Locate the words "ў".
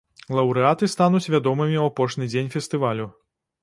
1.79-1.85